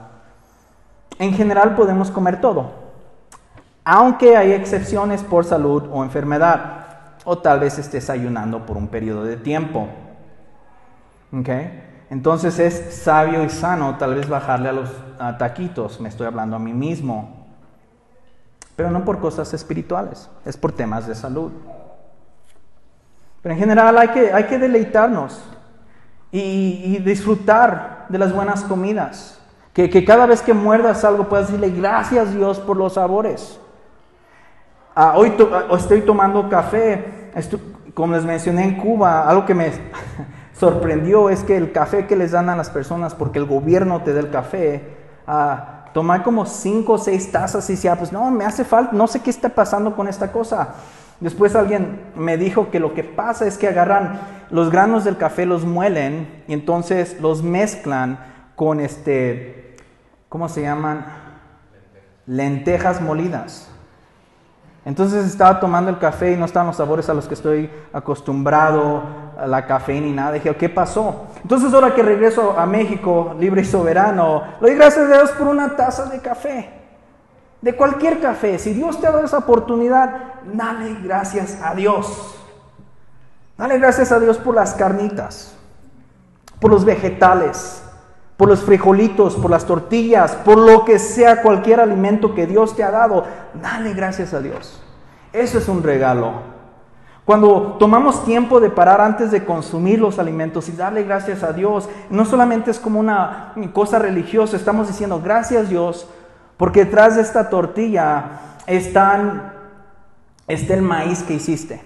[1.18, 2.70] En general podemos comer todo,
[3.84, 6.84] aunque hay excepciones por salud o enfermedad,
[7.24, 9.88] o tal vez estés ayunando por un periodo de tiempo.
[11.36, 11.82] ¿Okay?
[12.10, 14.88] Entonces es sabio y sano tal vez bajarle a los
[15.38, 17.46] taquitos, me estoy hablando a mí mismo,
[18.76, 21.50] pero no por cosas espirituales, es por temas de salud.
[23.42, 25.40] Pero en general hay que, hay que deleitarnos
[26.30, 29.38] y, disfrutar de las buenas comidas.
[29.72, 33.60] Que, cada vez que muerdas algo puedas decirle gracias Dios por los sabores.
[34.94, 37.30] Ah, hoy ah, estoy tomando café,
[37.94, 39.70] como les mencioné en Cuba, algo que me
[40.54, 44.14] sorprendió es que el café que les dan a las personas, porque el gobierno te
[44.14, 48.44] da el café, a tomar como cinco o seis tazas y decía, pues no, me
[48.44, 50.74] hace falta, no sé qué está pasando con esta cosa.
[51.20, 55.46] Después alguien me dijo que lo que pasa es que agarran los granos del café,
[55.46, 58.18] los muelen y entonces los mezclan
[58.54, 59.76] con este,
[60.28, 61.06] ¿cómo se llaman?
[62.26, 63.70] Lentejas molidas.
[64.84, 69.02] Entonces estaba tomando el café y no estaban los sabores a los que estoy acostumbrado,
[69.46, 70.32] la cafeína y nada.
[70.32, 71.26] Dije, ¿qué pasó?
[71.42, 75.48] Entonces ahora que regreso a México, libre y soberano, le doy gracias a Dios por
[75.48, 76.70] una taza de café.
[77.60, 78.58] De cualquier café.
[78.58, 80.10] Si Dios te ha dado esa oportunidad,
[80.52, 82.34] dale gracias a Dios.
[83.58, 85.56] Dale gracias a Dios por las carnitas,
[86.60, 87.82] por los vegetales,
[88.36, 92.84] por los frijolitos, por las tortillas, por lo que sea cualquier alimento que Dios te
[92.84, 94.82] ha dado, dale gracias a Dios.
[95.32, 96.55] Eso es un regalo.
[97.26, 101.88] Cuando tomamos tiempo de parar antes de consumir los alimentos y darle gracias a Dios,
[102.08, 106.08] no solamente es como una cosa religiosa, estamos diciendo gracias Dios,
[106.56, 109.52] porque detrás de esta tortilla está
[110.46, 111.82] el maíz que hiciste.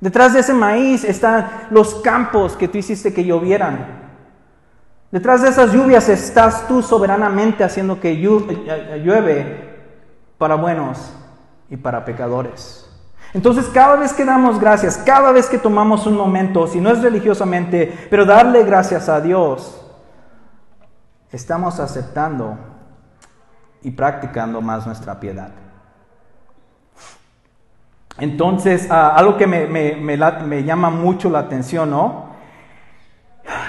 [0.00, 4.00] Detrás de ese maíz están los campos que tú hiciste que llovieran.
[5.12, 9.78] Detrás de esas lluvias estás tú soberanamente haciendo que llueve
[10.38, 11.12] para buenos
[11.68, 12.79] y para pecadores.
[13.32, 17.00] Entonces cada vez que damos gracias, cada vez que tomamos un momento, si no es
[17.00, 19.80] religiosamente, pero darle gracias a Dios,
[21.30, 22.58] estamos aceptando
[23.82, 25.50] y practicando más nuestra piedad.
[28.18, 32.30] Entonces, ah, algo que me, llama mucho la atención, ¿no?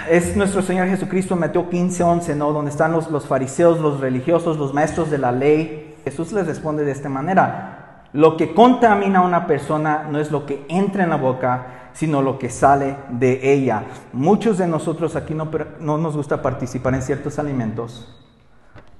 [0.09, 2.51] es nuestro Señor Jesucristo en Mateo 15, 11, ¿no?
[2.51, 5.95] Donde están los, los, fariseos, los religiosos, los maestros de la ley.
[6.03, 7.80] Jesús les responde de esta manera.
[8.13, 12.21] Lo que contamina a una persona no es lo que entra en la boca, sino
[12.21, 13.83] lo que sale de ella.
[14.13, 18.17] Muchos de nosotros aquí no, no nos gusta participar en ciertos alimentos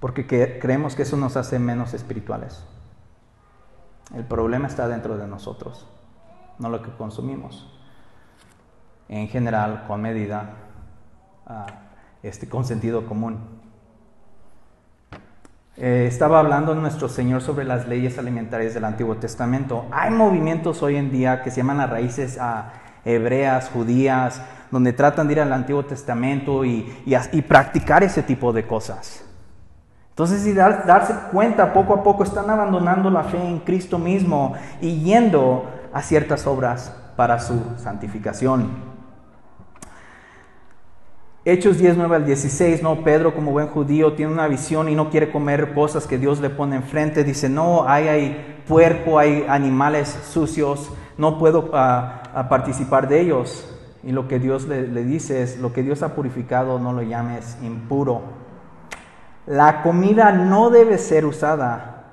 [0.01, 0.25] porque
[0.59, 2.65] creemos que eso nos hace menos espirituales.
[4.15, 5.87] El problema está dentro de nosotros,
[6.57, 7.71] no lo que consumimos.
[9.07, 10.55] En general, con medida,
[11.45, 11.67] ah,
[12.23, 13.60] este, con sentido común.
[15.77, 19.85] Eh, estaba hablando nuestro Señor sobre las leyes alimentarias del Antiguo Testamento.
[19.91, 22.73] Hay movimientos hoy en día que se llaman las raíces ah,
[23.05, 26.83] hebreas, judías, donde tratan de ir al Antiguo Testamento y,
[27.47, 29.23] practicar ese tipo de cosas.
[30.09, 35.01] Entonces, si darse cuenta, poco a poco están abandonando la fe en Cristo mismo y
[35.01, 38.90] yendo a ciertas obras para su santificación.
[41.43, 45.31] Hechos 19 al 16, no, Pedro como buen judío tiene una visión y no quiere
[45.31, 47.23] comer cosas que Dios le pone enfrente.
[47.23, 53.67] Dice, no, hay, hay puerco, hay animales sucios, no puedo ah, participar de ellos.
[54.03, 57.01] Y lo que Dios le, le dice es, lo que Dios ha purificado no lo
[57.01, 58.21] llames impuro.
[59.47, 62.03] La comida no debe ser usada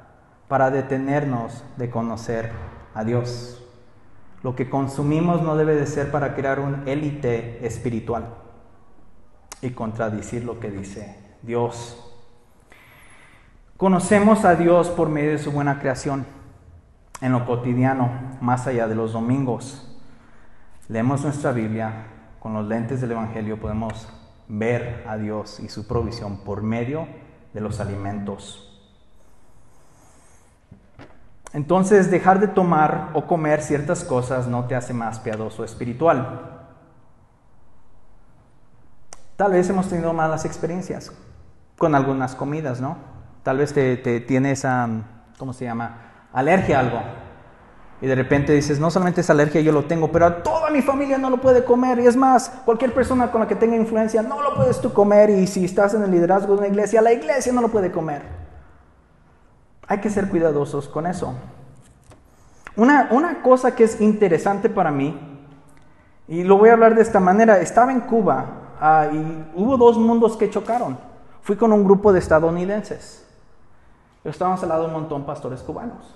[0.48, 2.50] para detenernos de conocer
[2.94, 3.62] a Dios.
[4.42, 8.47] Lo que consumimos no debe de ser para crear un élite espiritual
[9.62, 12.04] y contradicir lo que dice Dios.
[13.76, 16.26] Conocemos a Dios por medio de su buena creación
[17.20, 19.84] en lo cotidiano, más allá de los domingos.
[20.88, 22.06] Leemos nuestra Biblia,
[22.40, 24.08] con los lentes del Evangelio podemos
[24.48, 27.06] ver a Dios y su provisión por medio
[27.52, 28.64] de los alimentos.
[31.52, 36.57] Entonces, dejar de tomar o comer ciertas cosas no te hace más piadoso espiritual.
[39.38, 41.12] Tal vez hemos tenido malas experiencias
[41.78, 42.96] con algunas comidas, ¿no?
[43.44, 44.66] Tal vez te, tienes,
[45.38, 46.26] ¿cómo se llama?
[46.32, 47.00] Alergia a algo.
[48.00, 50.82] Y de repente dices, no solamente es alergia, yo lo tengo, pero a toda mi
[50.82, 52.00] familia no lo puede comer.
[52.00, 55.30] Y es más, cualquier persona con la que tenga influencia no lo puedes tú comer.
[55.30, 58.22] Y si estás en el liderazgo de una iglesia, la iglesia no lo puede comer.
[59.86, 61.32] Hay que ser cuidadosos con eso.
[62.74, 65.16] Una, una cosa que es interesante para mí,
[66.26, 69.98] y lo voy a hablar de esta manera, estaba en Cuba Ah, y hubo dos
[69.98, 70.98] mundos que chocaron.
[71.42, 73.26] Fui con un grupo de estadounidenses.
[74.24, 76.14] Estábamos al lado de un montón de pastores cubanos.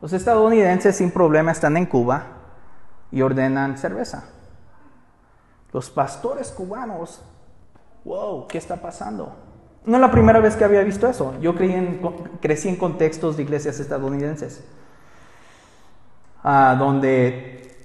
[0.00, 2.24] Los estadounidenses sin problema están en Cuba
[3.10, 4.24] y ordenan cerveza.
[5.72, 7.22] Los pastores cubanos,
[8.04, 9.34] wow, ¿qué está pasando?
[9.84, 11.34] No es la primera vez que había visto eso.
[11.40, 14.64] Yo crecí en contextos de iglesias estadounidenses,
[16.44, 17.76] ah, donde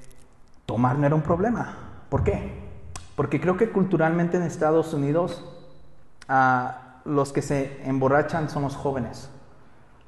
[0.66, 1.76] tomar no era un problema.
[2.10, 2.61] ¿Por qué?
[3.22, 5.46] Porque creo que culturalmente en Estados Unidos
[7.06, 9.30] los que se emborrachan son los jóvenes,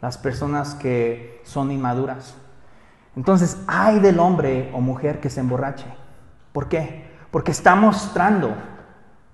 [0.02, 2.34] las personas que son inmaduras.
[3.16, 5.86] Entonces, hay del hombre o mujer que se emborrache.
[6.54, 7.06] ¿Por qué?
[7.30, 8.56] Porque está mostrando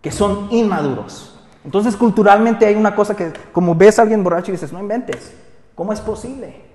[0.01, 1.39] que son inmaduros.
[1.63, 5.33] Entonces, culturalmente hay una cosa que, como ves a alguien borracho y dices, no inventes,
[5.73, 6.65] ¿cómo es posible?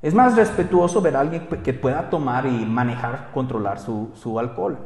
[0.00, 4.78] Es más respetuoso ver a alguien que pueda tomar y manejar, controlar su, su alcohol.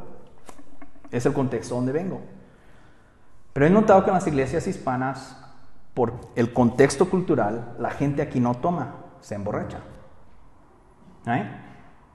[1.13, 2.19] Es el contexto donde vengo.
[3.53, 5.37] Pero he notado que en las iglesias hispanas,
[5.93, 9.79] por el contexto cultural, la gente aquí no toma, se emborracha.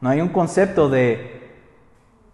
[0.01, 1.39] No hay un concepto de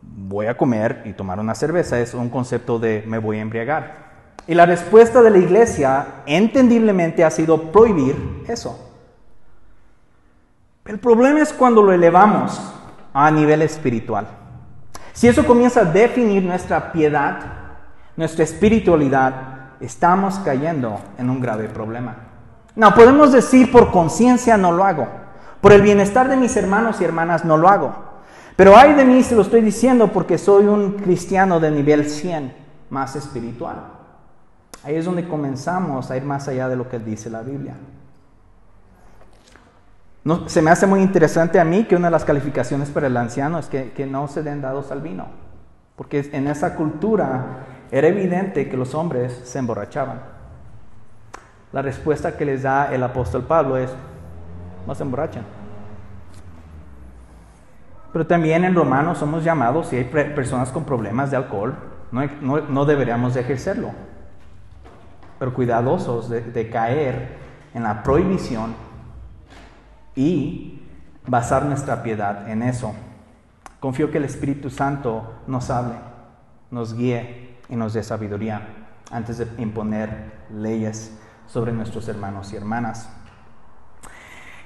[0.00, 4.05] voy a comer y tomar una cerveza, es un concepto de me voy a embriagar.
[4.46, 8.92] Y la respuesta de la iglesia, entendiblemente, ha sido prohibir eso.
[10.85, 12.61] El problema es cuando lo elevamos
[13.14, 14.27] a nivel espiritual.
[15.14, 17.38] Si eso comienza a definir nuestra piedad,
[18.16, 19.33] nuestra espiritualidad,
[19.79, 22.16] estamos cayendo en un grave problema.
[22.74, 25.07] No, podemos decir por conciencia no lo hago.
[25.61, 27.94] Por el bienestar de mis hermanos y hermanas no lo hago.
[28.57, 32.53] Pero hay de mí se lo estoy diciendo porque soy un cristiano de nivel 100,
[32.90, 33.77] más espiritual.
[34.83, 37.77] Ahí es donde comenzamos a ir más allá de lo que dice la Biblia
[40.46, 43.58] se me hace muy interesante a mí que una de las calificaciones para el anciano
[43.58, 45.27] es que, que no se den dados al vino,
[45.96, 50.22] porque en esa cultura era evidente que los hombres se emborrachaban.
[51.72, 53.90] La respuesta que les da el apóstol Pablo es,
[54.87, 55.44] no se emborrachan.
[58.12, 61.75] Pero también en Romanos somos llamados, si hay personas con problemas de alcohol,
[62.12, 63.90] no, no, deberíamos de ejercerlo.
[65.38, 67.37] Pero cuidadosos de caer
[67.75, 68.75] en la prohibición
[70.17, 70.81] y
[71.27, 72.94] basar nuestra piedad en eso.
[73.81, 75.96] Confío que el Espíritu Santo nos hable,
[76.71, 78.69] nos guíe y nos dé sabiduría
[79.10, 81.12] antes de imponer leyes
[81.46, 83.08] sobre nuestros hermanos y hermanas.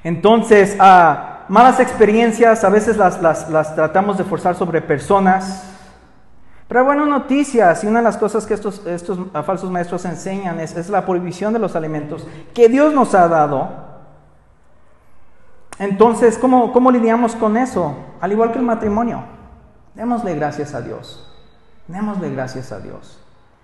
[0.05, 5.65] Entonces, ah, malas experiencias a veces las, las, tratamos de forzar sobre personas,
[6.69, 10.89] pero bueno, noticias, y una de las cosas que estos, estos falsos maestros enseñan es
[10.91, 13.88] la prohibición de los alimentos que Dios nos ha dado.
[15.79, 17.95] Entonces, ¿cómo, ¿cómo lidiamos con eso?
[18.21, 19.23] Al igual que el matrimonio,
[19.95, 21.33] démosle gracias a Dios,
[21.87, 23.19] démosle gracias a Dios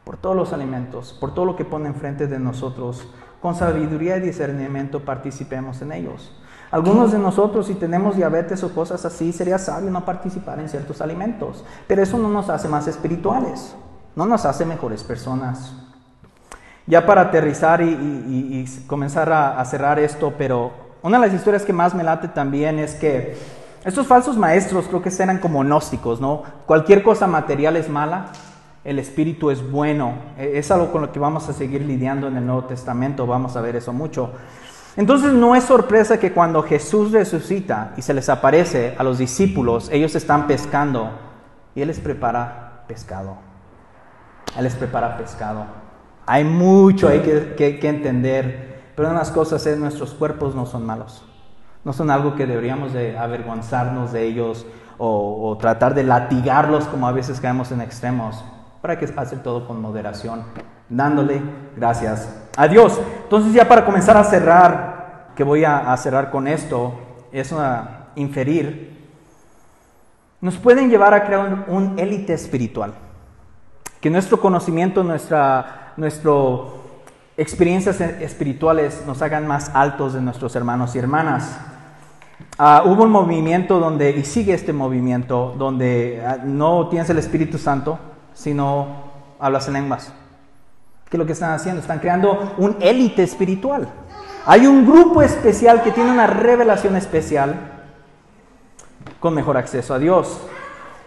[0.05, 3.09] por todos los alimentos, por todo lo que pone enfrente de nosotros.
[3.41, 6.33] Con sabiduría y discernimiento participemos en ellos.
[6.71, 11.01] Algunos de nosotros, si tenemos diabetes o cosas así, sería sabio no participar en ciertos
[11.01, 13.75] alimentos, pero eso no nos hace más espirituales,
[14.17, 15.73] no nos hace mejores personas.
[16.87, 21.75] Ya para aterrizar y, comenzar a, a cerrar esto, pero una de las historias que
[21.75, 23.37] más me late también es que
[23.85, 26.43] estos falsos maestros creo que eran como gnósticos, ¿no?
[26.65, 28.29] Cualquier cosa material es mala,
[28.85, 30.15] el espíritu es bueno.
[30.39, 33.55] E, es algo con lo que vamos a seguir lidiando en el Nuevo Testamento, vamos
[33.55, 34.33] a ver eso mucho.
[34.97, 39.91] Entonces no es sorpresa que cuando Jesús resucita y se les aparece a los discípulos,
[39.93, 41.11] ellos están pescando
[41.75, 43.37] y Él les prepara pescado.
[44.57, 45.67] Él les prepara pescado.
[46.25, 50.85] Hay mucho hay que, entender, pero una de las cosas es nuestros cuerpos no son
[50.87, 51.25] malos.
[51.85, 54.67] No son algo que deberíamos de avergonzarnos de ellos
[54.97, 58.43] o, o tratar de latigarlos como a veces caemos en extremos
[58.85, 60.45] para que hacer todo con moderación,
[60.91, 61.41] dándole
[61.75, 63.01] gracias a Dios.
[63.23, 66.93] Entonces ya para comenzar a cerrar, que voy a, cerrar con esto,
[67.33, 69.09] es una, inferir,
[70.43, 72.93] nos pueden llevar a crear un, élite espiritual.
[74.03, 76.84] Que nuestro conocimiento, nuestra nuestro
[77.37, 81.59] experiencias espirituales nos hagan más altos de nuestros hermanos y hermanas.
[82.59, 87.59] Ah, hubo un movimiento donde, y sigue este movimiento, donde ah, no tienes el Espíritu
[87.59, 87.99] Santo,
[88.33, 88.87] si no
[89.41, 90.13] hablas en lenguas.
[91.11, 91.81] ¿Qué es lo que están haciendo?
[91.81, 93.89] Están creando un élite espiritual.
[94.47, 97.55] Hay un grupo especial que tiene una revelación especial
[99.19, 100.41] con mejor acceso a Dios.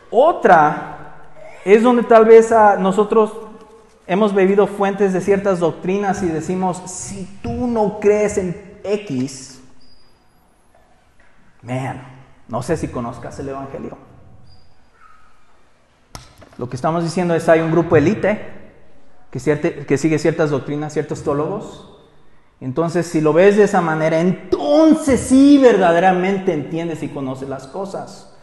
[0.09, 0.97] Otra
[1.63, 3.31] es donde tal vez nosotros
[4.07, 9.59] hemos bebido fuentes de ciertas doctrinas y decimos, si tú no crees en X,
[11.61, 12.01] man,
[12.47, 13.97] no sé si conozcas el Evangelio.
[16.57, 18.53] Lo que estamos diciendo es hay un grupo élite
[19.29, 21.93] que, que sigue ciertas doctrinas, ciertos teólogos.
[22.59, 28.33] Entonces, si lo ves de esa manera, entonces sí verdaderamente entiendes y conoces las cosas.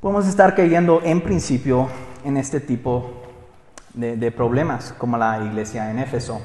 [0.00, 1.88] Podemos estar cayendo en principio
[2.24, 3.23] en este tipo
[3.94, 6.40] de, problemas, como la iglesia en Éfeso.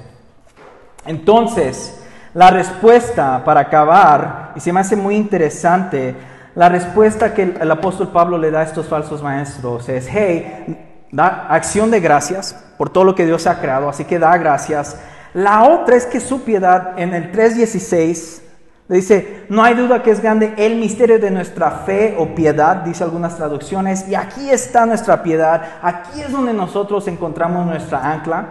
[1.06, 2.02] Entonces,
[2.34, 6.16] la respuesta para acabar, y se me hace muy interesante,
[6.56, 11.48] la respuesta que el, apóstol Pablo le da a estos falsos maestros es, hey, da
[11.50, 15.00] acción de gracias por todo lo que Dios ha creado, así que da gracias.
[15.34, 18.49] La otra es que su piedad en el 3.16 le
[18.96, 23.04] dice, no hay duda que es grande el misterio de nuestra fe o piedad, dice
[23.04, 28.48] algunas traducciones, y aquí está nuestra piedad, aquí es donde nosotros encontramos nuestra ancla.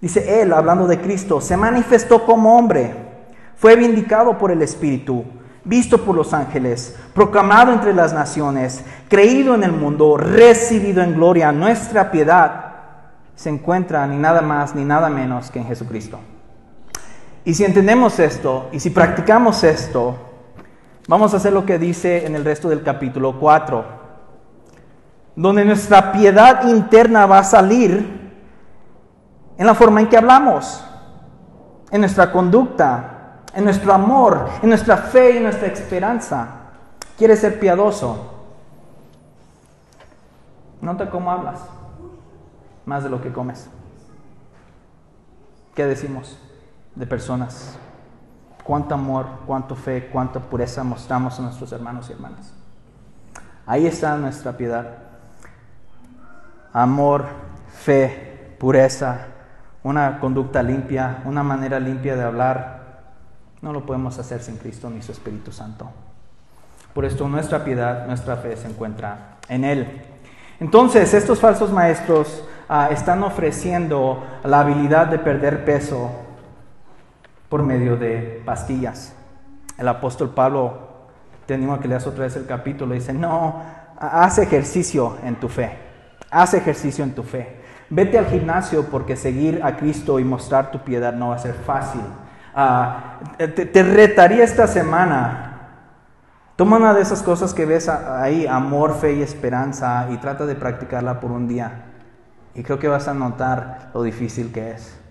[0.00, 2.94] Dice él, hablando de Cristo, se manifestó como hombre,
[3.56, 5.24] fue vindicado por el Espíritu
[5.64, 11.52] visto por los ángeles, proclamado entre las naciones, creído en el mundo, recibido en gloria,
[11.52, 12.72] nuestra piedad
[13.34, 16.18] se encuentra ni nada más ni nada menos que en Jesucristo.
[17.44, 20.16] Y si entendemos esto y si practicamos esto,
[21.08, 23.84] vamos a hacer lo que dice en el resto del capítulo 4,
[25.34, 28.22] donde nuestra piedad interna va a salir
[29.58, 30.84] en la forma en que hablamos,
[31.90, 36.48] en nuestra conducta, en nuestro amor, en nuestra fe y nuestra esperanza.
[37.18, 38.28] Quieres ser piadoso.
[40.80, 41.60] Nota cómo hablas,
[42.86, 43.68] más de lo que comes.
[45.74, 46.38] ¿Qué decimos
[46.94, 47.78] de personas?
[48.64, 52.52] Cuánto amor, cuánto fe, cuánta pureza mostramos a nuestros hermanos y hermanas.
[53.66, 54.98] Ahí está nuestra piedad.
[56.72, 57.26] Amor,
[57.72, 59.26] fe, pureza,
[59.82, 62.82] una conducta limpia, una manera limpia de hablar,
[63.60, 65.90] no lo podemos hacer sin Cristo ni su Espíritu Santo.
[66.94, 70.02] Por esto nuestra piedad, nuestra fe se encuentra en Él.
[70.60, 76.10] Entonces, estos falsos maestros ah, están ofreciendo la habilidad de perder peso
[77.52, 79.12] por medio de pastillas.
[79.76, 81.10] El apóstol Pablo,
[81.44, 83.60] te animo a que leas otra vez el capítulo, dice, no,
[83.98, 85.76] haz ejercicio en tu fe,
[86.30, 87.60] haz ejercicio en tu fe.
[87.90, 91.52] Vete al gimnasio porque seguir a Cristo y mostrar tu piedad no va a ser
[91.52, 92.00] fácil.
[92.54, 95.58] Ah, te, retaría esta semana.
[96.56, 100.54] Toma una de esas cosas que ves ahí, amor, fe y esperanza, y trata de
[100.54, 101.84] practicarla por un día.
[102.54, 105.01] Y creo que vas a notar lo difícil que es.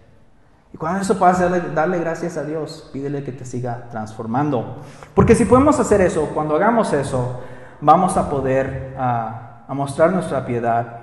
[0.74, 4.82] Y cuando eso pasa, darle, gracias a Dios, pídele que te siga transformando.
[5.14, 7.42] Porque si podemos hacer eso, cuando hagamos eso,
[7.82, 11.02] vamos a poder ah, a mostrar nuestra piedad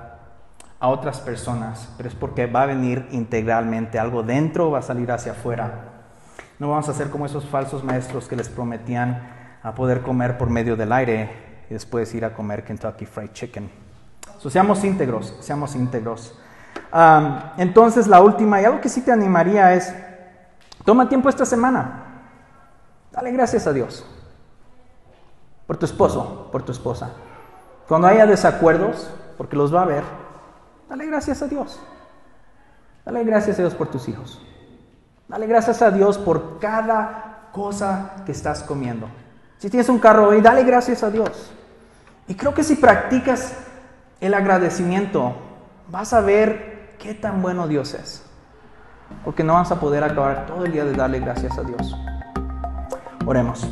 [0.80, 5.10] a otras personas, pero es porque va a venir integralmente, algo dentro va a salir
[5.10, 5.98] hacia afuera.
[6.58, 9.20] No vamos a ser como esos falsos maestros que les prometían
[9.62, 13.70] a poder comer por medio del aire y después ir a comer Kentucky Fried Chicken.
[14.38, 16.38] So, seamos íntegros, seamos íntegros.
[17.56, 19.94] Entonces, la última, y algo que sí te animaría es,
[20.84, 22.04] toma tiempo esta semana.
[23.12, 24.04] Dale gracias a Dios.
[25.66, 27.10] Por tu esposo, por tu esposa.
[27.86, 30.04] Cuando haya desacuerdos, porque los va a haber,
[30.88, 31.80] dale gracias a Dios.
[33.04, 34.40] Dale gracias a Dios por tus hijos.
[35.28, 39.08] Dale gracias a Dios por cada cosa que estás comiendo.
[39.58, 41.50] Si tienes un carro hoy, dale gracias a Dios.
[42.28, 43.54] Y creo que si practicas
[44.20, 45.34] el agradecimiento,
[45.90, 48.22] vas a ver qué tan bueno Dios es.
[49.24, 51.96] Porque no vas a poder acabar todo el día de darle gracias a Dios.
[53.24, 53.66] Oremos.